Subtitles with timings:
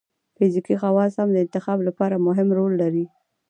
[0.35, 3.05] فزیکي خواص هم د انتخاب لپاره مهم رول لري.